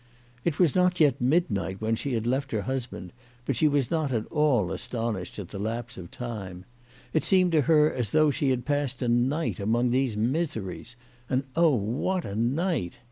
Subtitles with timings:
[0.43, 3.13] It was not yet midnight when she left her husband,
[3.45, 6.65] but she was not at all astonished at the lapse of time.
[7.13, 10.95] It seemed to her as though she had passed a night among these miseries.
[11.29, 12.97] And, oh, what a night